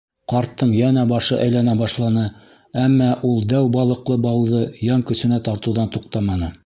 [0.31, 2.23] Ҡарттың йәнә башы әйләнә башланы,
[2.85, 6.51] әммә ул дәү балыҡлы бауҙы йән көсөнә тартыуҙан туҡтаманы.